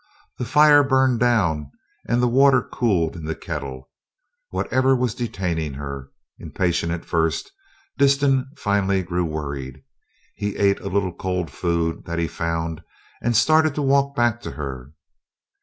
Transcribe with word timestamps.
The 0.39 0.45
fire 0.45 0.83
burned 0.83 1.19
down 1.19 1.69
and 2.07 2.23
the 2.23 2.27
water 2.27 2.63
cooled 2.63 3.15
in 3.15 3.23
the 3.25 3.35
kettle. 3.35 3.91
Whatever 4.49 4.95
was 4.95 5.13
detaining 5.13 5.75
her? 5.75 6.09
Impatient 6.39 6.91
at 6.91 7.05
first, 7.05 7.51
Disston 7.99 8.47
finally 8.57 9.03
grew 9.03 9.25
worried. 9.25 9.83
He 10.33 10.57
ate 10.57 10.79
a 10.79 10.89
little 10.89 11.13
cold 11.13 11.51
food 11.51 12.05
that 12.05 12.17
he 12.17 12.27
found, 12.27 12.81
and 13.21 13.37
started 13.37 13.75
to 13.75 13.83
walk 13.83 14.15
back 14.15 14.41
to 14.41 14.49
her. 14.53 14.91